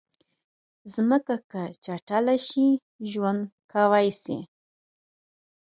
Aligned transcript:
مځکه 1.09 1.35
که 1.51 1.63
چټله 1.83 2.35
شي، 2.47 2.67
ژوند 3.09 3.41
ګواښي. 3.71 4.39